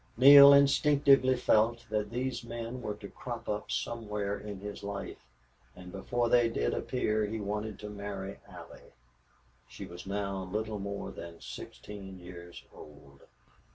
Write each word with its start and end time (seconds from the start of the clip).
Neale 0.17 0.51
instinctively 0.51 1.35
felt 1.37 1.85
that 1.91 2.09
these 2.09 2.43
men 2.43 2.81
were 2.81 2.95
to 2.95 3.07
crop 3.07 3.47
up 3.47 3.69
somewhere 3.69 4.35
in 4.39 4.59
his 4.59 4.81
life, 4.81 5.19
and 5.75 5.91
before 5.91 6.27
they 6.27 6.49
did 6.49 6.73
appear 6.73 7.23
he 7.27 7.39
wanted 7.39 7.77
to 7.77 7.87
marry 7.91 8.39
Allie. 8.49 8.93
She 9.69 9.85
was 9.85 10.07
now 10.07 10.41
little 10.41 10.79
more 10.79 11.11
than 11.11 11.39
sixteen 11.39 12.19
years 12.19 12.63
old. 12.73 13.19